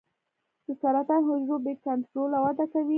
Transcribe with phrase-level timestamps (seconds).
[0.65, 2.89] د سرطان حجرو بې کنټروله وده کوي.